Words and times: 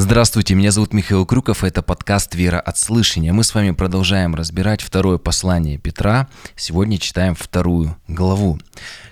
Здравствуйте, 0.00 0.54
меня 0.54 0.70
зовут 0.70 0.92
Михаил 0.92 1.26
Крюков, 1.26 1.64
это 1.64 1.82
подкаст 1.82 2.36
«Вера 2.36 2.60
от 2.60 2.78
слышания». 2.78 3.32
Мы 3.32 3.42
с 3.42 3.52
вами 3.52 3.72
продолжаем 3.72 4.36
разбирать 4.36 4.80
второе 4.80 5.18
послание 5.18 5.76
Петра. 5.76 6.28
Сегодня 6.54 6.98
читаем 6.98 7.34
вторую 7.34 7.96
главу. 8.06 8.60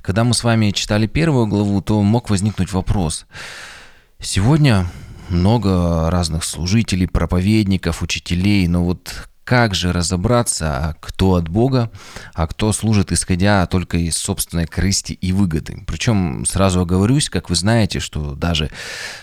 Когда 0.01 0.23
мы 0.23 0.33
с 0.33 0.45
вами 0.45 0.71
читали 0.71 1.09
первую 1.09 1.49
главу, 1.49 1.83
то 1.83 2.01
мог 2.03 2.31
возникнуть 2.31 2.73
вопрос. 2.73 3.27
Сегодня 4.21 4.87
много 5.29 6.09
разных 6.09 6.45
служителей, 6.45 7.09
проповедников, 7.09 8.01
учителей, 8.01 8.69
но 8.69 8.85
вот 8.85 9.29
как 9.47 9.77
же 9.77 9.93
разобраться, 9.93 10.97
кто 11.01 11.37
от 11.37 11.49
Бога, 11.49 11.93
а 12.35 12.49
кто 12.49 12.73
служит 12.73 13.13
исходя 13.13 13.65
только 13.67 13.97
из 13.97 14.17
собственной 14.17 14.67
корысти 14.67 15.13
и 15.13 15.31
выгоды. 15.31 15.85
Причем 15.87 16.45
сразу 16.45 16.81
оговорюсь, 16.81 17.31
как 17.31 17.49
вы 17.49 17.55
знаете, 17.55 18.01
что 18.01 18.35
даже 18.35 18.71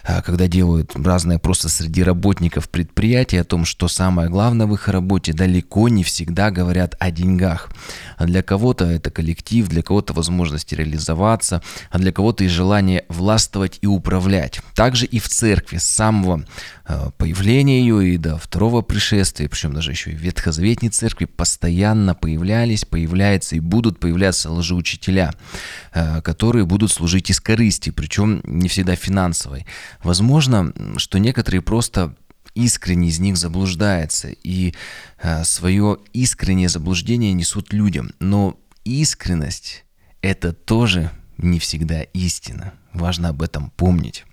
а, 0.06 0.22
когда 0.22 0.48
делают 0.48 0.96
разные 0.96 1.40
просто 1.40 1.68
среди 1.68 2.04
работников 2.04 2.70
предприятия 2.70 3.42
о 3.42 3.44
том, 3.44 3.66
что 3.66 3.90
самое 3.90 4.30
главное 4.30 4.66
в 4.66 4.74
их 4.74 4.88
работе, 4.88 5.34
далеко 5.34 5.90
не 5.90 6.06
всегда 6.06 6.52
говорят 6.52 6.96
о 7.00 7.12
деньгах. 7.12 7.70
А 8.18 8.26
для 8.26 8.42
кого-то 8.42 8.86
это 8.86 9.12
коллектив, 9.12 9.68
для 9.68 9.82
кого-то 9.82 10.14
возможность 10.14 10.72
реализоваться, 10.72 11.62
а 11.92 12.00
для 12.00 12.14
кого-то 12.14 12.46
и 12.46 12.48
желание 12.48 13.04
властвовать 13.10 13.78
и 13.82 13.88
управлять. 13.88 14.62
Также 14.74 15.06
и 15.06 15.20
в 15.20 15.28
церкви 15.28 15.80
с 15.80 15.84
самого 15.84 16.46
а, 16.83 16.83
появления 17.18 17.80
ее 17.80 18.14
и 18.14 18.18
до 18.18 18.38
второго 18.38 18.82
пришествия, 18.82 19.48
причем 19.48 19.74
даже 19.74 19.92
еще 19.92 20.12
в 20.12 20.20
ветхозаветной 20.20 20.90
церкви 20.90 21.26
постоянно 21.26 22.14
появлялись, 22.14 22.84
появляются 22.84 23.56
и 23.56 23.62
будут 23.62 24.00
появляться 24.00 24.52
лжеучителя, 24.52 25.34
э, 25.94 26.22
которые 26.22 26.66
будут 26.66 26.92
служить 26.92 27.30
из 27.30 27.40
корысти, 27.40 27.90
причем 27.90 28.42
не 28.44 28.68
всегда 28.68 28.96
финансовой. 28.96 29.66
Возможно, 30.04 30.74
что 30.98 31.20
некоторые 31.20 31.62
просто 31.62 32.16
искренне 32.54 33.08
из 33.08 33.20
них 33.20 33.38
заблуждаются 33.38 34.30
и 34.44 34.74
э, 35.22 35.44
свое 35.46 35.98
искреннее 36.12 36.70
заблуждение 36.70 37.34
несут 37.34 37.72
людям. 37.74 38.12
Но 38.20 38.60
искренность– 38.84 39.86
это 40.22 40.54
тоже 40.54 41.12
не 41.38 41.60
всегда 41.60 42.02
истина. 42.02 42.74
Важно 42.92 43.30
об 43.30 43.42
этом 43.42 43.72
помнить. 43.72 44.26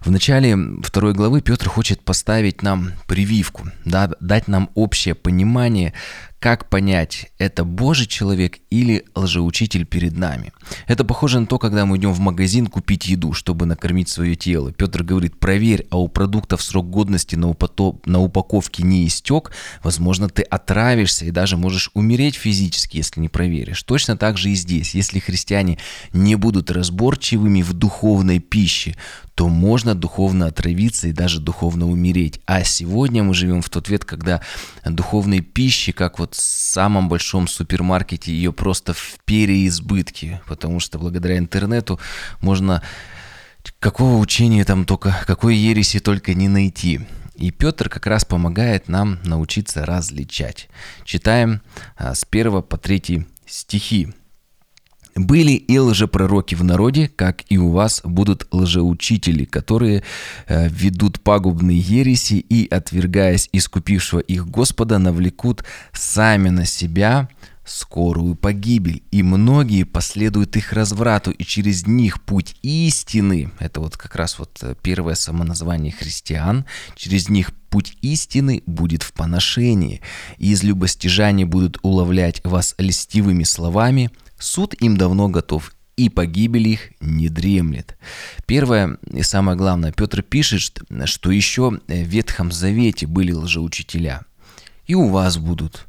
В 0.00 0.10
начале 0.10 0.56
второй 0.82 1.12
главы 1.12 1.42
Петр 1.42 1.68
хочет 1.68 2.00
поставить 2.00 2.62
нам 2.62 2.92
прививку, 3.06 3.68
да, 3.84 4.10
дать 4.20 4.48
нам 4.48 4.70
общее 4.74 5.14
понимание, 5.14 5.92
как 6.40 6.70
понять, 6.70 7.30
это 7.36 7.64
Божий 7.64 8.06
человек 8.06 8.60
или 8.70 9.04
лжеучитель 9.14 9.84
перед 9.84 10.16
нами? 10.16 10.54
Это 10.86 11.04
похоже 11.04 11.38
на 11.38 11.46
то, 11.46 11.58
когда 11.58 11.84
мы 11.84 11.98
идем 11.98 12.14
в 12.14 12.18
магазин 12.20 12.68
купить 12.68 13.08
еду, 13.08 13.34
чтобы 13.34 13.66
накормить 13.66 14.08
свое 14.08 14.36
тело. 14.36 14.72
Петр 14.72 15.02
говорит, 15.02 15.38
проверь, 15.38 15.86
а 15.90 15.98
у 15.98 16.08
продуктов 16.08 16.62
срок 16.62 16.88
годности 16.88 17.36
на, 17.36 17.50
упато... 17.50 17.96
на 18.06 18.20
упаковке 18.20 18.82
не 18.82 19.06
истек, 19.06 19.52
возможно, 19.82 20.30
ты 20.30 20.40
отравишься 20.40 21.26
и 21.26 21.30
даже 21.30 21.58
можешь 21.58 21.90
умереть 21.92 22.36
физически, 22.36 22.96
если 22.96 23.20
не 23.20 23.28
проверишь. 23.28 23.82
Точно 23.82 24.16
так 24.16 24.38
же 24.38 24.48
и 24.48 24.54
здесь. 24.54 24.94
Если 24.94 25.18
христиане 25.18 25.76
не 26.14 26.36
будут 26.36 26.70
разборчивыми 26.70 27.60
в 27.60 27.74
духовной 27.74 28.38
пище, 28.38 28.96
то 29.34 29.48
можно 29.48 29.89
духовно 29.94 30.46
отравиться 30.46 31.08
и 31.08 31.12
даже 31.12 31.40
духовно 31.40 31.86
умереть. 31.86 32.40
А 32.46 32.64
сегодня 32.64 33.22
мы 33.22 33.34
живем 33.34 33.60
в 33.60 33.68
тот 33.68 33.88
век, 33.88 34.06
когда 34.06 34.40
духовной 34.84 35.40
пищи, 35.40 35.92
как 35.92 36.18
вот 36.18 36.30
вот 36.30 36.34
в 36.34 36.40
самом 36.40 37.08
большом 37.08 37.48
супермаркете 37.48 38.32
ее 38.32 38.52
просто 38.52 38.92
в 38.92 39.18
переизбытке, 39.24 40.40
потому 40.46 40.80
что 40.80 40.98
благодаря 40.98 41.38
интернету 41.38 41.98
можно 42.40 42.82
какого 43.78 44.18
учения 44.18 44.64
там 44.64 44.84
только, 44.84 45.16
какой 45.26 45.56
ереси 45.56 45.98
только 45.98 46.34
не 46.34 46.48
найти. 46.48 47.00
И 47.34 47.50
Петр 47.50 47.88
как 47.88 48.06
раз 48.06 48.24
помогает 48.24 48.88
нам 48.88 49.18
научиться 49.24 49.86
различать. 49.86 50.68
Читаем 51.04 51.62
а, 51.96 52.14
с 52.14 52.26
1 52.30 52.62
по 52.62 52.76
3 52.76 53.26
стихи. 53.46 54.12
Были 55.14 55.52
и 55.52 55.78
лжепророки 55.78 56.54
в 56.54 56.64
народе, 56.64 57.10
как 57.14 57.44
и 57.48 57.58
у 57.58 57.70
вас 57.70 58.00
будут 58.04 58.46
лжеучители, 58.50 59.44
которые 59.44 60.02
э, 60.46 60.68
ведут 60.68 61.20
пагубные 61.20 61.78
ереси 61.78 62.34
и, 62.34 62.68
отвергаясь 62.68 63.48
искупившего 63.52 64.20
их 64.20 64.48
Господа, 64.48 64.98
навлекут 64.98 65.64
сами 65.92 66.48
на 66.48 66.66
себя 66.66 67.28
скорую 67.70 68.34
погибель, 68.34 69.02
и 69.10 69.22
многие 69.22 69.84
последуют 69.84 70.56
их 70.56 70.72
разврату, 70.72 71.30
и 71.30 71.44
через 71.44 71.86
них 71.86 72.22
путь 72.22 72.56
истины, 72.62 73.52
это 73.58 73.80
вот 73.80 73.96
как 73.96 74.16
раз 74.16 74.38
вот 74.38 74.58
э, 74.62 74.74
первое 74.82 75.14
самоназвание 75.14 75.92
христиан, 75.92 76.64
через 76.96 77.28
них 77.28 77.52
путь 77.70 77.96
истины 78.02 78.62
будет 78.66 79.02
в 79.02 79.12
поношении, 79.12 80.00
и 80.38 80.50
из 80.50 80.62
любостяжания 80.62 81.46
будут 81.46 81.78
уловлять 81.82 82.40
вас 82.44 82.74
льстивыми 82.78 83.44
словами, 83.44 84.10
Суд 84.40 84.74
им 84.80 84.96
давно 84.96 85.28
готов, 85.28 85.72
и 85.96 86.08
погибель 86.08 86.66
их 86.66 86.92
не 87.00 87.28
дремлет. 87.28 87.98
Первое 88.46 88.96
и 89.12 89.22
самое 89.22 89.56
главное, 89.56 89.92
Петр 89.92 90.22
пишет, 90.22 90.80
что 91.04 91.30
еще 91.30 91.70
в 91.70 91.92
Ветхом 91.92 92.50
Завете 92.50 93.06
были 93.06 93.32
лжеучителя. 93.32 94.22
И 94.86 94.94
у 94.94 95.08
вас 95.08 95.36
будут. 95.36 95.86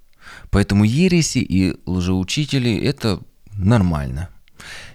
Поэтому 0.50 0.84
ереси 0.84 1.38
и 1.38 1.78
лжеучители– 1.86 2.78
это 2.84 3.22
нормально. 3.54 4.30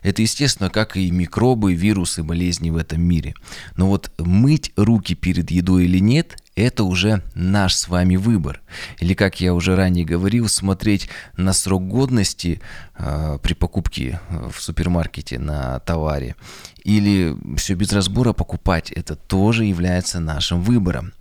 Это 0.03 0.21
естественно, 0.23 0.69
как 0.69 0.97
и 0.97 1.11
микробы, 1.11 1.75
вирусы, 1.75 2.23
болезни 2.23 2.69
в 2.69 2.77
этом 2.77 3.01
мире. 3.01 3.35
Но 3.75 3.89
вот 3.89 4.13
мыть 4.19 4.73
руки 4.77 5.15
перед 5.15 5.51
едой 5.51 5.87
или 5.87 5.99
нет 5.99 6.37
это 6.57 6.85
уже 6.85 7.23
наш 7.35 7.75
с 7.77 7.87
вами 7.87 8.17
выбор. 8.17 8.63
Или, 8.99 9.13
как 9.15 9.41
я 9.41 9.55
уже 9.55 9.77
ранее 9.77 10.07
говорил, 10.07 10.49
смотреть 10.49 11.09
на 11.37 11.53
срок 11.53 11.87
годности 11.87 12.61
э, 12.97 13.39
при 13.43 13.53
покупке 13.53 14.21
э, 14.31 14.49
в 14.53 14.61
супермаркете 14.61 15.39
на 15.39 15.79
товаре. 15.81 16.35
Или 16.83 17.37
все 17.57 17.75
без 17.75 17.93
разбора 17.93 18.33
покупать, 18.33 18.91
это 18.91 19.17
тоже 19.17 19.67
является 19.67 20.19
нашим 20.19 20.63
выбором. 20.63 21.13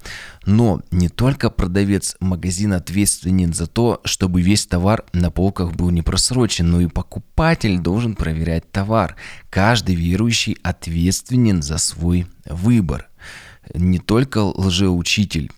Но 0.46 0.82
не 0.92 1.10
только 1.10 1.50
продавец 1.50 2.16
магазина 2.22 2.78
ответственен 2.78 3.52
за 3.54 3.68
то, 3.68 4.00
чтобы 4.06 4.42
весь 4.42 4.66
товар 4.66 5.04
на 5.12 5.32
полках 5.32 5.74
был 5.74 5.90
не 5.90 6.02
просрочен, 6.02 6.70
но 6.70 6.80
и 6.80 6.88
покупатель 6.88 7.80
должен 7.80 8.16
проверять 8.16 8.72
товар. 8.72 9.16
Каждый 9.50 9.96
верующий 9.96 10.58
ответственен 10.64 11.62
за 11.62 11.78
свой 11.78 12.28
выбор 12.46 13.10
не 13.74 14.00
только 14.00 14.40
лжеучитель 14.40 15.52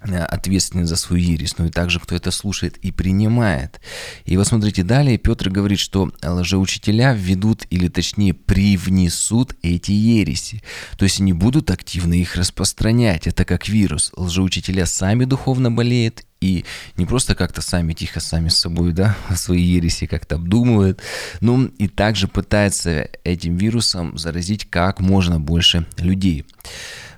э, 0.00 0.18
ответственен 0.18 0.86
за 0.86 0.96
свою 0.96 1.22
ересь, 1.22 1.58
но 1.58 1.66
и 1.66 1.70
также, 1.70 2.00
кто 2.00 2.14
это 2.14 2.30
слушает 2.30 2.76
и 2.78 2.92
принимает. 2.92 3.80
И 4.24 4.36
вот 4.36 4.46
смотрите, 4.46 4.82
далее 4.82 5.18
Петр 5.18 5.50
говорит, 5.50 5.78
что 5.78 6.12
лжеучителя 6.22 7.14
введут, 7.14 7.66
или 7.70 7.88
точнее 7.88 8.34
привнесут 8.34 9.54
эти 9.62 9.92
ереси. 9.92 10.62
То 10.98 11.04
есть 11.04 11.20
они 11.20 11.32
будут 11.32 11.70
активно 11.70 12.14
их 12.14 12.36
распространять. 12.36 13.26
Это 13.26 13.44
как 13.44 13.68
вирус. 13.68 14.12
Лжеучителя 14.16 14.86
сами 14.86 15.24
духовно 15.24 15.70
болеют 15.70 16.24
и 16.44 16.64
не 16.96 17.06
просто 17.06 17.34
как-то 17.34 17.62
сами 17.62 17.94
тихо, 17.94 18.20
сами 18.20 18.50
с 18.50 18.58
собой, 18.58 18.92
да, 18.92 19.16
свои 19.34 19.62
ереси 19.62 20.06
как-то 20.06 20.34
обдумывают, 20.34 21.00
но 21.40 21.64
и 21.78 21.88
также 21.88 22.28
пытается 22.28 23.08
этим 23.24 23.56
вирусом 23.56 24.18
заразить 24.18 24.68
как 24.68 25.00
можно 25.00 25.40
больше 25.40 25.86
людей. 25.96 26.44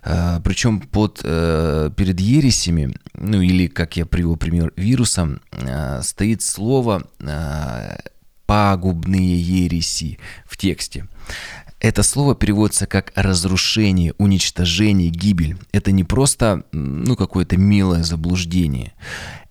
А, 0.02 0.40
Причем 0.40 0.80
под, 0.80 1.20
э, 1.24 1.90
перед 1.96 2.20
ересями, 2.20 2.94
ну 3.14 3.40
или, 3.40 3.66
как 3.66 3.96
я 3.96 4.06
привел 4.06 4.36
пример, 4.36 4.72
вирусом, 4.76 5.40
а, 5.50 6.02
стоит 6.02 6.42
слово 6.42 7.08
а, 7.20 7.98
«пагубные 8.46 9.40
ереси» 9.40 10.18
в 10.46 10.56
тексте. 10.56 11.08
Это 11.80 12.02
слово 12.02 12.34
переводится 12.34 12.86
как 12.86 13.12
разрушение, 13.14 14.14
уничтожение, 14.18 15.10
гибель. 15.10 15.56
Это 15.72 15.92
не 15.92 16.04
просто 16.04 16.64
ну, 16.72 17.16
какое-то 17.16 17.56
милое 17.58 18.02
заблуждение. 18.02 18.94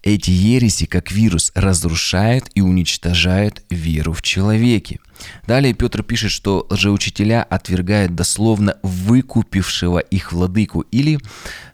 Эти 0.01 0.31
ереси, 0.31 0.86
как 0.86 1.12
вирус, 1.12 1.51
разрушают 1.56 2.45
и 2.56 2.62
уничтожают 2.62 3.63
веру 3.69 4.13
в 4.13 4.22
человеке. 4.22 5.00
Далее 5.48 5.74
Петр 5.74 6.04
пишет, 6.04 6.32
что 6.32 6.66
лжеучителя 6.70 7.44
отвергают 7.44 8.16
дословно 8.16 8.78
выкупившего 8.84 10.00
их 10.00 10.32
владыку 10.32 10.82
или, 10.82 11.20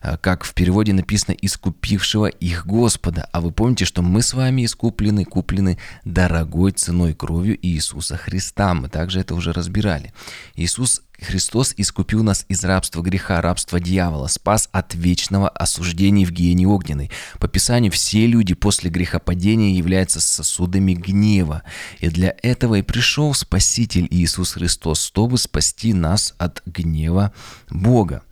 э, 0.02 0.18
как 0.18 0.44
в 0.44 0.54
переводе 0.54 0.94
написано, 0.94 1.36
искупившего 1.42 2.28
их 2.28 2.66
Господа. 2.66 3.28
А 3.32 3.42
вы 3.42 3.52
помните, 3.52 3.86
что 3.86 4.02
мы 4.02 4.22
с 4.22 4.34
вами 4.34 4.66
искуплены, 4.66 5.26
куплены 5.26 5.78
дорогой 6.06 6.72
ценой 6.72 7.14
кровью 7.14 7.58
Иисуса 7.62 8.18
Христа. 8.18 8.74
Мы 8.74 8.90
также 8.90 9.20
это 9.20 9.36
уже 9.36 9.54
разбирали. 9.54 10.14
Иисус 10.56 11.02
Христос 11.22 11.76
искупил 11.78 12.24
нас 12.24 12.46
из 12.50 12.64
рабства 12.64 13.02
греха, 13.02 13.42
рабства 13.42 13.80
дьявола, 13.80 14.28
спас 14.28 14.70
от 14.72 14.96
вечного 14.96 15.50
осуждения 15.50 16.26
в 16.26 16.32
гиене 16.32 16.68
огненной. 16.68 17.12
По 17.40 17.48
Писанию 17.48 17.92
все 17.92 18.26
люди 18.26 18.56
после 18.56 18.90
грехопадения 18.90 19.76
являются 19.76 20.20
сосудами 20.20 20.94
гнева. 20.94 21.62
И 22.00 22.10
для 22.10 22.36
этого 22.42 22.76
и 22.76 22.82
пришел 22.82 23.31
Спаситель 23.34 24.08
Иисус 24.10 24.54
Христос, 24.54 25.04
чтобы 25.04 25.38
спасти 25.38 25.94
нас 25.94 26.34
от 26.38 26.62
гнева 26.66 27.34
Бога. 27.70 28.24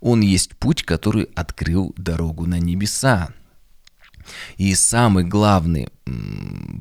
Он 0.00 0.20
есть 0.20 0.56
путь, 0.56 0.82
который 0.82 1.24
открыл 1.34 1.94
дорогу 1.96 2.46
на 2.46 2.58
небеса. 2.58 3.30
И 4.56 4.74
самый 4.74 5.24
главный 5.24 5.88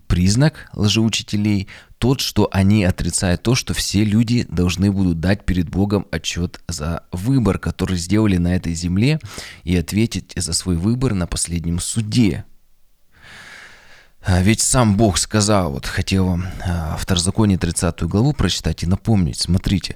признак 0.08 0.70
лжеучителей 0.74 1.68
тот, 1.98 2.22
что 2.22 2.50
они 2.52 2.84
отрицают 2.84 3.44
то, 3.44 3.56
что 3.56 3.74
все 3.74 4.04
люди 4.04 4.46
должны 4.50 4.92
будут 4.92 5.20
дать 5.20 5.46
перед 5.46 5.70
Богом 5.70 6.06
отчет 6.12 6.62
за 6.68 7.04
выбор, 7.12 7.58
который 7.58 7.98
сделали 7.98 8.38
на 8.38 8.56
этой 8.56 8.74
земле, 8.74 9.20
и 9.64 9.76
ответить 9.76 10.34
за 10.36 10.54
свой 10.54 10.76
выбор 10.76 11.14
на 11.14 11.28
последнем 11.28 11.80
суде. 11.80 12.46
А 14.30 14.42
ведь 14.42 14.60
сам 14.60 14.98
Бог 14.98 15.18
сказал, 15.18 15.72
вот 15.72 15.86
хотел 15.86 16.26
вам 16.26 16.48
а, 16.66 16.98
Второзаконие 16.98 17.58
30 17.58 18.04
главу 18.04 18.34
прочитать 18.34 18.84
и 18.84 18.86
напомнить, 18.86 19.40
смотрите, 19.40 19.96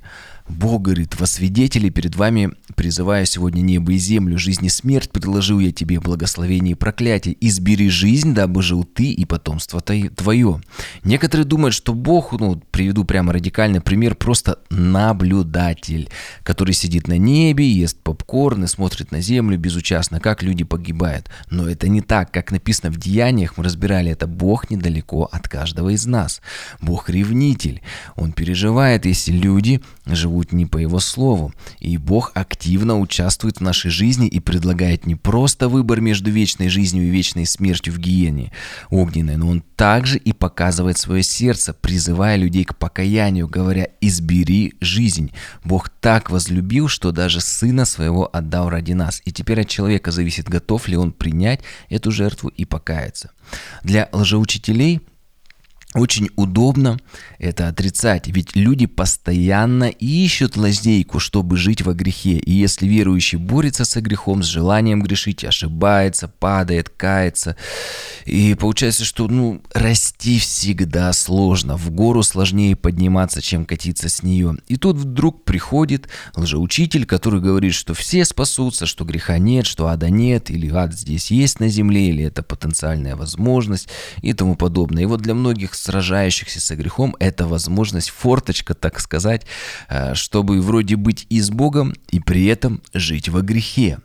Бог 0.51 0.81
говорит, 0.81 1.19
во 1.19 1.25
свидетели 1.25 1.89
перед 1.89 2.15
вами, 2.15 2.51
призывая 2.75 3.25
сегодня 3.25 3.61
небо 3.61 3.93
и 3.93 3.97
землю, 3.97 4.37
жизнь 4.37 4.65
и 4.65 4.69
смерть, 4.69 5.09
предложил 5.09 5.59
я 5.59 5.71
тебе 5.71 5.99
благословение 5.99 6.73
и 6.73 6.75
проклятие. 6.75 7.37
Избери 7.39 7.89
жизнь, 7.89 8.33
дабы 8.33 8.61
жил 8.61 8.83
ты 8.83 9.11
и 9.11 9.25
потомство 9.25 9.81
твое. 9.81 10.61
Некоторые 11.03 11.45
думают, 11.45 11.73
что 11.73 11.93
Бог, 11.93 12.33
ну, 12.33 12.61
приведу 12.71 13.05
прямо 13.05 13.33
радикальный 13.33 13.81
пример, 13.81 14.15
просто 14.15 14.59
наблюдатель, 14.69 16.09
который 16.43 16.73
сидит 16.73 17.07
на 17.07 17.17
небе, 17.17 17.69
ест 17.69 17.97
попкорн 18.03 18.65
и 18.65 18.67
смотрит 18.67 19.11
на 19.11 19.21
землю 19.21 19.57
безучастно, 19.57 20.19
как 20.19 20.43
люди 20.43 20.63
погибают. 20.63 21.29
Но 21.49 21.67
это 21.67 21.87
не 21.87 22.01
так, 22.01 22.31
как 22.31 22.51
написано 22.51 22.91
в 22.91 22.97
Деяниях, 22.97 23.57
мы 23.57 23.63
разбирали 23.63 24.11
это, 24.11 24.27
Бог 24.27 24.69
недалеко 24.69 25.29
от 25.31 25.47
каждого 25.47 25.89
из 25.89 26.05
нас. 26.05 26.41
Бог 26.81 27.09
ревнитель, 27.09 27.81
Он 28.15 28.33
переживает, 28.33 29.05
если 29.05 29.31
люди 29.31 29.81
живут 30.05 30.40
живут 30.41 30.53
не 30.53 30.65
по 30.65 30.77
Его 30.77 30.99
Слову. 30.99 31.53
И 31.79 31.97
Бог 31.97 32.31
активно 32.33 32.99
участвует 32.99 33.57
в 33.57 33.61
нашей 33.61 33.91
жизни 33.91 34.27
и 34.27 34.39
предлагает 34.39 35.05
не 35.05 35.15
просто 35.15 35.69
выбор 35.69 36.01
между 36.01 36.31
вечной 36.31 36.69
жизнью 36.69 37.07
и 37.07 37.09
вечной 37.09 37.45
смертью 37.45 37.93
в 37.93 37.97
гиене 37.97 38.51
огненной, 38.89 39.37
но 39.37 39.49
Он 39.49 39.63
также 39.75 40.17
и 40.17 40.33
показывает 40.33 40.97
свое 40.97 41.23
сердце, 41.23 41.73
призывая 41.73 42.37
людей 42.37 42.63
к 42.63 42.75
покаянию, 42.75 43.47
говоря 43.47 43.87
«избери 44.01 44.73
жизнь». 44.81 45.31
Бог 45.63 45.89
так 45.89 46.29
возлюбил, 46.29 46.87
что 46.87 47.11
даже 47.11 47.41
Сына 47.41 47.85
Своего 47.85 48.29
отдал 48.33 48.69
ради 48.69 48.93
нас. 48.93 49.21
И 49.25 49.31
теперь 49.31 49.61
от 49.61 49.67
человека 49.67 50.11
зависит, 50.11 50.49
готов 50.49 50.87
ли 50.87 50.97
он 50.97 51.11
принять 51.11 51.61
эту 51.89 52.11
жертву 52.11 52.49
и 52.49 52.65
покаяться. 52.65 53.31
Для 53.83 54.09
лжеучителей– 54.11 55.01
очень 55.93 56.29
удобно 56.37 56.99
это 57.37 57.67
отрицать, 57.67 58.27
ведь 58.27 58.55
люди 58.55 58.85
постоянно 58.85 59.89
ищут 59.89 60.55
лазейку, 60.55 61.19
чтобы 61.19 61.57
жить 61.57 61.81
во 61.81 61.93
грехе. 61.93 62.37
И 62.37 62.51
если 62.51 62.87
верующий 62.87 63.37
борется 63.37 63.83
со 63.83 63.99
грехом, 63.99 64.41
с 64.41 64.45
желанием 64.45 65.01
грешить, 65.01 65.43
ошибается, 65.43 66.29
падает, 66.29 66.87
кается, 66.87 67.57
и 68.25 68.55
получается, 68.55 69.03
что 69.03 69.27
ну, 69.27 69.61
расти 69.73 70.39
всегда 70.39 71.11
сложно, 71.11 71.75
в 71.75 71.91
гору 71.91 72.23
сложнее 72.23 72.77
подниматься, 72.77 73.41
чем 73.41 73.65
катиться 73.65 74.07
с 74.07 74.23
нее. 74.23 74.55
И 74.67 74.77
тут 74.77 74.95
вдруг 74.95 75.43
приходит 75.43 76.07
лжеучитель, 76.35 77.05
который 77.05 77.41
говорит, 77.41 77.73
что 77.73 77.93
все 77.93 78.23
спасутся, 78.23 78.85
что 78.85 79.03
греха 79.03 79.37
нет, 79.39 79.65
что 79.65 79.87
ада 79.87 80.09
нет, 80.09 80.49
или 80.49 80.69
ад 80.69 80.93
здесь 80.93 81.31
есть 81.31 81.59
на 81.59 81.67
земле, 81.67 82.09
или 82.09 82.23
это 82.23 82.43
потенциальная 82.43 83.17
возможность 83.17 83.89
и 84.21 84.31
тому 84.33 84.55
подобное. 84.55 85.03
И 85.03 85.07
вот 85.07 85.21
для 85.21 85.33
многих 85.33 85.75
сражающихся 85.81 86.61
со 86.61 86.75
грехом, 86.75 87.15
это 87.19 87.47
возможность, 87.47 88.09
форточка, 88.09 88.73
так 88.73 88.99
сказать, 88.99 89.45
э, 89.89 90.13
чтобы 90.15 90.61
вроде 90.61 90.95
быть 90.95 91.25
и 91.29 91.41
с 91.41 91.49
Богом, 91.49 91.93
и 92.09 92.19
при 92.19 92.45
этом 92.45 92.81
жить 92.93 93.29
во 93.29 93.41
грехе. 93.41 93.99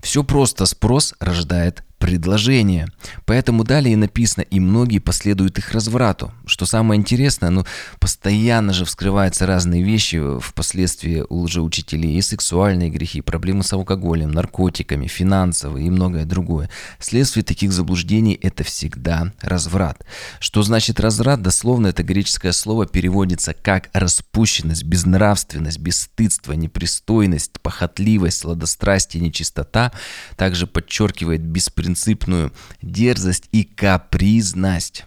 Все 0.00 0.24
просто, 0.24 0.66
спрос 0.66 1.14
рождает 1.20 1.84
предложения. 2.00 2.88
Поэтому 3.26 3.62
далее 3.62 3.96
написано, 3.96 4.42
и 4.42 4.58
многие 4.58 4.98
последуют 4.98 5.58
их 5.58 5.70
разврату. 5.70 6.32
Что 6.46 6.66
самое 6.66 6.98
интересное, 6.98 7.50
ну, 7.50 7.64
постоянно 8.00 8.72
же 8.72 8.84
вскрываются 8.84 9.46
разные 9.46 9.84
вещи 9.84 10.40
впоследствии 10.40 11.24
у 11.28 11.42
лжеучителей. 11.42 12.16
И 12.16 12.22
сексуальные 12.22 12.90
грехи, 12.90 13.20
проблемы 13.20 13.62
с 13.62 13.72
алкоголем, 13.72 14.32
наркотиками, 14.32 15.06
финансовые 15.06 15.86
и 15.86 15.90
многое 15.90 16.24
другое. 16.24 16.70
Следствие 16.98 17.44
таких 17.44 17.70
заблуждений– 17.70 18.34
это 18.42 18.64
всегда 18.64 19.32
разврат. 19.40 20.04
Что 20.40 20.62
значит 20.62 21.00
разврат? 21.00 21.42
Дословно 21.42 21.88
это 21.88 22.02
греческое 22.02 22.52
слово 22.52 22.86
переводится 22.86 23.52
как 23.52 23.90
распущенность, 23.92 24.84
безнравственность, 24.84 25.78
бесстыдство, 25.78 26.54
непристойность, 26.54 27.60
похотливость, 27.60 28.38
сладострастие, 28.38 29.22
нечистота. 29.22 29.92
Также 30.36 30.66
подчеркивает 30.66 31.42
беспринципность 31.42 31.89
беспринципную 31.90 32.52
дерзость 32.82 33.48
и 33.52 33.64
капризность. 33.64 35.04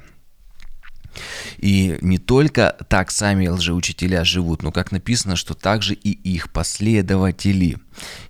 И 1.59 1.95
не 2.01 2.17
только 2.17 2.75
так 2.89 3.11
сами 3.11 3.47
лжеучителя 3.47 4.23
живут, 4.23 4.63
но 4.63 4.71
как 4.71 4.91
написано, 4.91 5.35
что 5.35 5.53
также 5.53 5.93
и 5.93 6.09
их 6.09 6.51
последователи. 6.51 7.77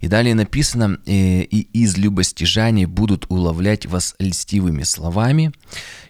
И 0.02 0.08
далее 0.08 0.36
написано, 0.36 1.00
э, 1.06 1.44
и 1.44 1.62
из 1.72 1.98
любостяжания 1.98 2.86
будут 2.86 3.26
уловлять 3.30 3.86
вас 3.86 4.16
льстивыми 4.20 4.84
словами. 4.84 5.54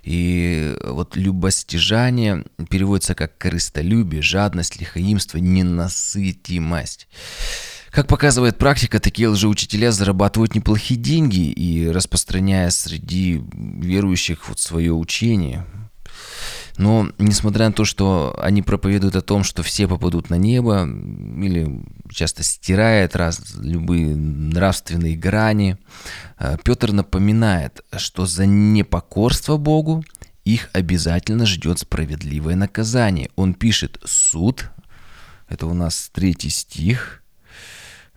И 0.01 0.75
вот 0.83 1.15
любостяжание 1.15 2.43
переводится 2.71 3.13
как 3.13 3.37
корыстолюбие, 3.37 4.23
жадность, 4.23 4.81
лихоимство, 4.81 5.37
ненасытимость. 5.37 7.07
Как 7.93 8.07
показывает 8.07 8.57
практика, 8.57 8.99
такие 8.99 9.27
лжеучителя 9.27 9.91
зарабатывают 9.91 10.55
неплохие 10.55 10.99
деньги 10.99 11.51
и 11.51 11.87
распространяя 11.87 12.71
среди 12.71 13.43
верующих 13.53 14.49
вот 14.49 14.57
свое 14.57 14.91
учение. 14.91 15.67
Но 16.77 17.11
несмотря 17.19 17.67
на 17.67 17.71
то, 17.71 17.85
что 17.85 18.35
они 18.41 18.63
проповедуют 18.63 19.15
о 19.15 19.21
том, 19.21 19.43
что 19.43 19.61
все 19.61 19.87
попадут 19.87 20.31
на 20.31 20.39
небо, 20.39 20.85
или 20.87 21.85
часто 22.09 22.41
стирает 22.41 23.15
раз, 23.15 23.39
любые 23.59 24.15
нравственные 24.15 25.15
грани, 25.15 25.77
э, 26.39 26.57
Петр 26.63 26.93
напоминает, 26.93 27.83
что 27.95 28.25
за 28.25 28.47
непокорство 28.47 29.57
Богу 29.57 30.03
их 30.45 30.71
обязательно 30.73 31.45
ждет 31.45 31.77
справедливое 31.77 32.55
наказание. 32.55 33.29
Он 33.35 33.53
пишет 33.53 34.01
«суд», 34.03 34.71
это 35.47 35.67
у 35.67 35.75
нас 35.75 36.09
третий 36.11 36.49
стих– 36.49 37.19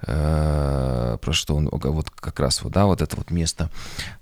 про 0.00 1.32
что 1.32 1.56
он 1.56 1.68
вот 1.72 2.10
как 2.10 2.40
раз 2.40 2.62
вот, 2.62 2.72
да, 2.72 2.86
вот 2.86 3.00
это 3.00 3.16
вот 3.16 3.30
место. 3.30 3.70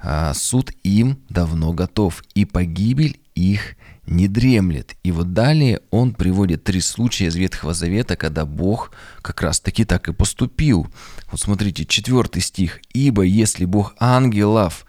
Э, 0.02 0.32
суд 0.34 0.70
им 0.82 1.18
давно 1.28 1.72
готов, 1.72 2.22
и 2.34 2.44
погибель 2.44 3.20
их 3.34 3.76
не 4.06 4.28
дремлет. 4.28 4.94
И 5.02 5.12
вот 5.12 5.32
далее 5.32 5.80
он 5.90 6.14
приводит 6.14 6.64
три 6.64 6.80
случая 6.80 7.26
из 7.26 7.36
Ветхого 7.36 7.74
Завета, 7.74 8.16
когда 8.16 8.44
Бог 8.44 8.92
как 9.22 9.40
раз 9.40 9.60
таки 9.60 9.84
так 9.84 10.08
и 10.08 10.12
поступил. 10.12 10.86
Вот 11.30 11.40
смотрите, 11.40 11.84
четвертый 11.84 12.42
стих. 12.42 12.80
«Ибо 12.92 13.22
если 13.22 13.64
Бог 13.64 13.94
ангелов 13.98 14.84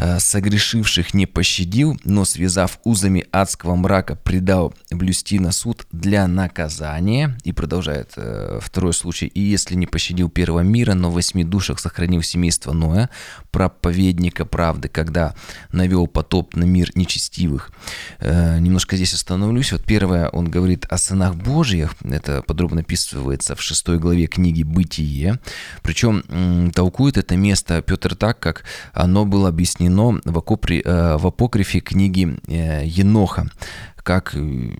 Э, 0.00 0.20
согрешивших 0.20 1.12
не 1.12 1.26
пощадил, 1.26 1.98
но, 2.04 2.24
связав 2.24 2.78
узами 2.84 3.26
адского 3.32 3.74
мрака, 3.74 4.14
предал 4.14 4.72
блюсти 4.90 5.38
на 5.38 5.52
суд 5.52 5.86
для 5.92 6.26
наказания. 6.26 7.36
И 7.44 7.52
продолжает 7.52 8.12
э, 8.16 8.58
второй 8.62 8.94
случай. 8.94 9.26
И 9.26 9.40
если 9.40 9.74
не 9.74 9.86
пощадил 9.86 10.28
первого 10.28 10.60
мира, 10.60 10.94
но 10.94 11.10
в 11.10 11.14
восьми 11.14 11.44
душах 11.44 11.78
сохранил 11.78 12.22
семейство 12.22 12.72
Ноя, 12.72 13.10
проповедника 13.50 14.44
правды, 14.44 14.88
когда 14.88 15.34
навел 15.72 16.06
потоп 16.06 16.56
на 16.56 16.64
мир 16.64 16.90
нечестивых. 16.94 17.70
Э, 18.18 18.58
немножко 18.58 18.96
здесь 18.96 19.14
остановлюсь. 19.14 19.72
Вот 19.72 19.84
первое, 19.84 20.28
он 20.28 20.50
говорит 20.50 20.86
о 20.88 20.98
сынах 20.98 21.34
Божьих. 21.34 21.94
Это 22.02 22.42
подробно 22.42 22.80
описывается 22.80 23.54
в 23.54 23.62
шестой 23.62 23.98
главе 23.98 24.26
книги 24.26 24.62
«Бытие». 24.62 25.38
Причем 25.82 26.24
м, 26.28 26.70
толкует 26.70 27.18
это 27.18 27.36
место 27.36 27.82
Петр 27.82 28.16
так, 28.16 28.38
как 28.38 28.64
оно 28.92 29.24
было 29.24 29.48
объяснено 29.48 30.20
в, 30.24 30.38
окопре, 30.38 30.80
э, 30.80 31.16
в 31.16 31.26
апокрифе 31.26 31.80
книги 31.80 32.36
э, 32.46 32.84
Еноха 32.86 33.50
как, 34.08 34.34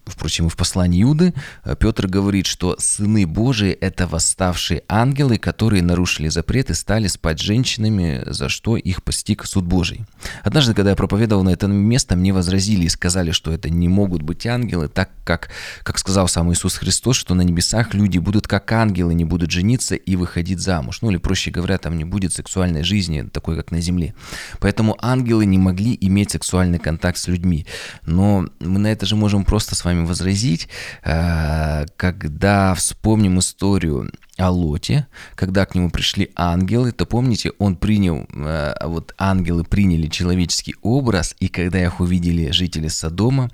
впрочем, 0.07 0.47
и 0.47 0.49
в 0.49 0.57
послании 0.57 1.03
Иуды, 1.03 1.35
э, 1.63 1.77
Петр 1.79 2.07
говорит, 2.07 2.47
что 2.47 2.77
сыны 2.79 3.27
Божии– 3.27 3.73
это 3.89 4.07
восставшие 4.07 4.85
ангелы, 4.89 5.37
которые 5.37 5.83
нарушили 5.83 6.29
запрет 6.29 6.71
и 6.71 6.75
стали 6.75 7.09
спать 7.09 7.39
с 7.39 7.43
женщинами, 7.43 8.23
за 8.25 8.49
что 8.49 8.79
их 8.79 9.03
постиг 9.03 9.45
суд 9.45 9.67
Божий. 9.67 10.07
Однажды, 10.43 10.73
когда 10.73 10.93
я 10.93 10.97
проповедовал 10.97 11.43
на 11.43 11.51
это 11.51 11.67
место, 11.67 12.17
мне 12.17 12.33
возразили 12.33 12.87
и 12.87 12.89
сказали, 12.89 13.33
что 13.33 13.53
это 13.53 13.69
не 13.69 13.87
могут 13.87 14.23
быть 14.23 14.47
ангелы, 14.47 14.89
так 14.89 15.11
как, 15.25 15.51
как 15.83 15.99
сказал 15.99 16.27
сам 16.27 16.51
Иисус 16.51 16.77
Христос, 16.77 17.17
что 17.17 17.35
на 17.35 17.43
небесах 17.43 17.93
люди 17.93 18.17
будут 18.17 18.49
как 18.49 18.73
ангелы, 18.73 19.13
не 19.13 19.27
будут 19.27 19.51
жениться 19.51 19.95
и 19.95 20.17
выходить 20.17 20.61
замуж. 20.61 21.03
Ну 21.03 21.11
или, 21.11 21.19
проще 21.19 21.51
говоря, 21.51 21.77
там 21.77 21.99
не 21.99 22.05
будет 22.05 22.33
сексуальной 22.33 22.83
жизни, 22.83 23.29
такой, 23.31 23.57
как 23.57 23.73
на 23.73 23.83
земле. 23.83 24.15
Поэтому 24.59 24.97
ангелы 25.03 25.45
не 25.45 25.59
могли 25.59 25.99
иметь 26.01 26.31
сексуальный 26.31 26.79
контакт 26.79 27.19
с 27.19 27.29
людьми. 27.29 27.67
Но 28.07 28.47
мы 28.61 28.79
на 28.79 28.87
это 28.87 29.05
же 29.05 29.18
можем 29.19 29.45
просто 29.45 29.75
с 29.75 29.85
вами 29.85 30.07
возразить, 30.07 30.69
э, 31.05 31.85
когда 31.97 32.75
вспомним 32.75 33.39
историю 33.39 34.11
о 34.39 34.51
Лоте, 34.51 35.07
когда 35.35 35.67
к 35.67 35.75
нему 35.75 35.91
пришли 35.91 36.31
ангелы, 36.35 36.93
то 36.93 37.07
помните, 37.07 37.53
он 37.59 37.77
принял, 37.77 38.27
э, 38.33 38.75
вот 38.85 39.15
ангелы 39.19 39.65
приняли 39.65 40.07
человеческий 40.07 40.77
образ, 40.81 41.35
и 41.41 41.49
когда 41.49 41.83
их 41.83 42.01
увидели 42.01 42.51
жители 42.53 42.89
Содома, 42.89 43.51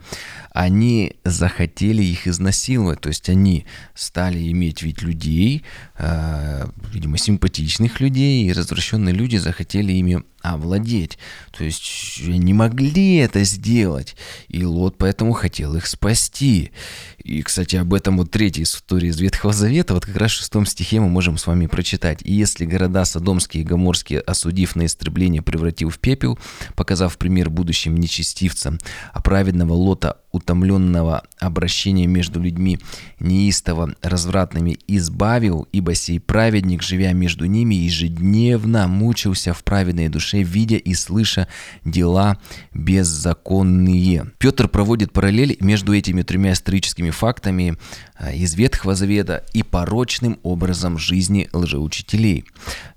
они 0.52 1.16
захотели 1.24 2.02
их 2.02 2.28
изнасиловать, 2.28 3.00
то 3.00 3.08
есть 3.08 3.28
они 3.28 3.64
стали 3.94 4.50
иметь 4.50 4.82
вид 4.82 5.02
людей, 5.02 5.64
э, 5.98 6.66
видимо, 6.92 7.16
симпатичных 7.16 8.00
людей, 8.00 8.44
и 8.44 8.52
развращенные 8.52 9.14
люди 9.14 9.36
захотели 9.38 9.92
ими 9.92 10.22
овладеть. 10.44 11.18
То 11.56 11.64
есть 11.64 12.20
не 12.20 12.52
могли 12.52 13.16
это 13.16 13.42
сделать. 13.44 14.14
И 14.48 14.64
Лот 14.64 14.96
поэтому 14.98 15.32
хотел 15.32 15.74
их 15.74 15.86
спасти. 15.86 16.70
И, 17.18 17.42
кстати, 17.42 17.76
об 17.76 17.94
этом 17.94 18.18
вот 18.18 18.30
третья 18.30 18.62
история 18.62 19.08
из 19.08 19.18
Ветхого 19.18 19.54
Завета, 19.54 19.94
вот 19.94 20.04
как 20.04 20.16
раз 20.16 20.32
в 20.32 20.34
шестом 20.36 20.66
стихе 20.74 21.00
мы 21.00 21.08
можем 21.08 21.38
с 21.38 21.46
вами 21.46 21.66
прочитать. 21.66 22.20
«И 22.24 22.32
если 22.32 22.66
города 22.66 23.04
Содомские 23.04 23.62
и 23.62 23.66
Гоморские, 23.66 24.20
осудив 24.20 24.76
на 24.76 24.86
истребление, 24.86 25.40
превратил 25.40 25.88
в 25.88 25.98
пепел, 25.98 26.38
показав 26.74 27.16
пример 27.16 27.48
будущим 27.48 27.96
нечестивцам, 27.96 28.78
а 29.12 29.22
праведного 29.22 29.72
Лота 29.72 30.18
утомленного 30.34 31.22
обращения 31.38 32.06
между 32.06 32.40
людьми 32.40 32.80
неистово 33.20 33.94
развратными 34.02 34.78
избавил, 34.88 35.68
ибо 35.72 35.94
сей 35.94 36.18
праведник, 36.18 36.82
живя 36.82 37.12
между 37.12 37.46
ними, 37.46 37.74
ежедневно 37.74 38.88
мучился 38.88 39.54
в 39.54 39.62
праведной 39.62 40.08
душе, 40.08 40.42
видя 40.42 40.76
и 40.76 40.94
слыша 40.94 41.46
дела 41.84 42.38
беззаконные. 42.72 44.32
Петр 44.38 44.68
проводит 44.68 45.12
параллель 45.12 45.56
между 45.60 45.94
этими 45.94 46.22
тремя 46.22 46.52
историческими 46.52 47.10
фактами 47.10 47.76
э, 48.18 48.36
из 48.36 48.54
Ветхого 48.54 48.94
Завета 48.94 49.44
и 49.52 49.62
порочным 49.62 50.38
образом 50.42 50.98
жизни 50.98 51.48
лжеучителей. 51.52 52.44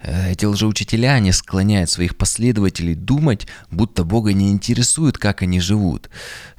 Э, 0.02 0.32
эти 0.32 0.46
лжеучителя, 0.46 1.14
они 1.14 1.32
склоняют 1.32 1.90
своих 1.90 2.18
последователей 2.18 2.96
думать, 2.96 3.48
будто 3.70 4.04
Бога 4.04 4.34
не 4.34 4.52
интересует, 4.52 5.18
как 5.18 5.44
они 5.44 5.60
живут. 5.60 6.10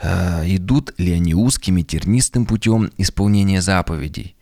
Э, 0.00 0.46
и 0.46 0.58
идут 0.68 0.92
ли 0.98 1.12
они 1.12 1.34
узким 1.34 1.78
и 1.78 1.82
тернистым 1.82 2.44
путем 2.44 2.90
исполнения 2.98 3.62
заповедей. 3.62 4.36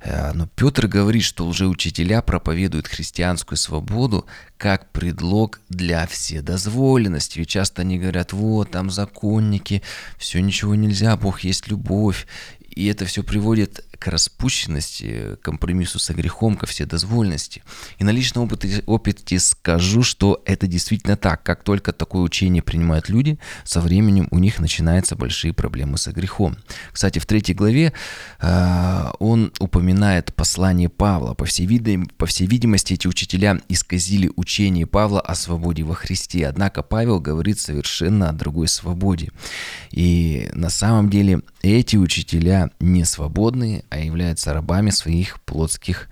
Э, 0.00 0.32
но 0.32 0.46
Петр 0.46 0.86
говорит, 0.86 1.24
что 1.24 1.46
лжеучителя 1.46 2.22
проповедуют 2.22 2.86
христианскую 2.86 3.58
свободу 3.58 4.24
как 4.56 4.92
предлог 4.92 5.60
для 5.68 6.06
вседозволенности. 6.06 7.40
И 7.40 7.46
часто 7.46 7.82
они 7.82 7.98
говорят, 7.98 8.32
вот 8.32 8.70
там 8.70 8.90
законники, 8.90 9.82
все 10.18 10.40
ничего 10.40 10.76
нельзя, 10.76 11.16
Бог 11.16 11.40
есть 11.40 11.66
любовь. 11.66 12.28
И 12.60 12.86
это 12.86 13.04
все 13.04 13.24
приводит 13.24 13.84
к 14.02 14.08
распущенности, 14.08 15.36
компромиссу 15.42 16.00
со 16.00 16.12
грехом, 16.12 16.56
ко 16.56 16.66
вседозвольности. 16.66 17.62
И 17.98 18.04
на 18.04 18.10
личном 18.10 18.46
опыте, 18.46 18.82
опыте 18.86 19.38
скажу, 19.38 20.02
что 20.02 20.42
это 20.44 20.66
действительно 20.66 21.16
так. 21.16 21.44
Как 21.44 21.62
только 21.62 21.92
такое 21.92 22.22
учение 22.22 22.62
принимают 22.62 23.08
люди, 23.08 23.38
со 23.62 23.80
временем 23.80 24.26
у 24.32 24.40
них 24.40 24.58
начинаются 24.58 25.14
большие 25.14 25.52
проблемы 25.52 25.98
со 25.98 26.10
грехом. 26.10 26.56
Кстати, 26.92 27.20
в 27.20 27.26
третьей 27.26 27.54
главе 27.54 27.92
э, 28.40 29.10
он 29.20 29.52
упоминает 29.60 30.34
послание 30.34 30.88
Павла. 30.88 31.34
По 31.34 31.44
всей, 31.44 31.66
види, 31.66 32.00
по 32.16 32.26
всей 32.26 32.48
видимости, 32.48 32.94
эти 32.94 33.06
учителя 33.06 33.60
исказили 33.68 34.32
учение 34.34 34.86
Павла 34.86 35.20
о 35.20 35.36
свободе 35.36 35.84
во 35.84 35.94
Христе. 35.94 36.48
Однако 36.48 36.82
Павел 36.82 37.20
говорит 37.20 37.60
совершенно 37.60 38.30
о 38.30 38.32
другой 38.32 38.66
свободе. 38.66 39.30
И 39.92 40.50
на 40.54 40.70
самом 40.70 41.08
деле 41.08 41.42
эти 41.62 41.96
учителя 41.96 42.70
не 42.80 43.04
свободные, 43.04 43.84
а 43.92 43.98
являются 43.98 44.54
рабами 44.54 44.90
своих 44.90 45.40
плотских 45.42 46.08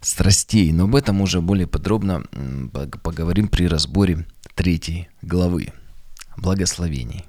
страстей. 0.00 0.70
Но 0.72 0.84
об 0.84 0.94
этом 0.94 1.22
уже 1.22 1.40
более 1.40 1.66
подробно 1.66 2.24
поговорим 3.02 3.48
при 3.48 3.66
разборе 3.66 4.26
третьей 4.54 5.08
главы. 5.22 5.72
Благословений. 6.36 7.24